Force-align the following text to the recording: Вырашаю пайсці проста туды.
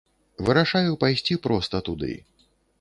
Вырашаю 0.47 0.97
пайсці 1.05 1.39
проста 1.45 1.85
туды. 1.91 2.13